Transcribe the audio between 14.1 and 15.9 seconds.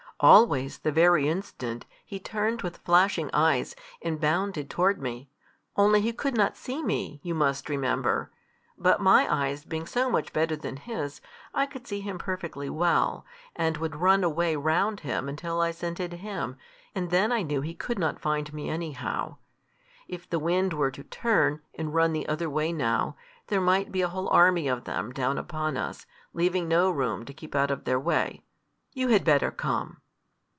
away round him until I